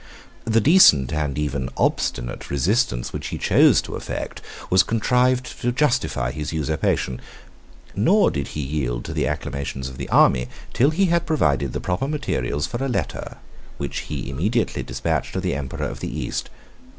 [0.45, 5.71] The decent and even obstinate resistance which he chose to affect, 16 was contrived to
[5.71, 7.21] justify his usurpation;
[7.95, 11.79] nor did he yield to the acclamations of the army, till he had provided the
[11.79, 13.37] proper materials for a letter,
[13.77, 16.49] which he immediately despatched to the emperor of the East.